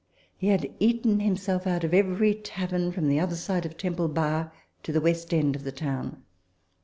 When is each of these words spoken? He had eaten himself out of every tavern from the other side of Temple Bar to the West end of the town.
He 0.35 0.47
had 0.47 0.73
eaten 0.79 1.19
himself 1.19 1.67
out 1.67 1.83
of 1.83 1.93
every 1.93 2.33
tavern 2.33 2.91
from 2.91 3.07
the 3.07 3.19
other 3.19 3.35
side 3.35 3.67
of 3.67 3.77
Temple 3.77 4.07
Bar 4.07 4.51
to 4.81 4.91
the 4.91 4.99
West 4.99 5.31
end 5.31 5.55
of 5.55 5.63
the 5.63 5.71
town. 5.71 6.23